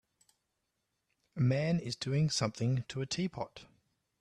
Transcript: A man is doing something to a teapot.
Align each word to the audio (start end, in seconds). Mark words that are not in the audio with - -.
A 1.35 1.41
man 1.41 1.79
is 1.79 1.95
doing 1.95 2.31
something 2.31 2.83
to 2.87 3.01
a 3.01 3.05
teapot. 3.05 3.67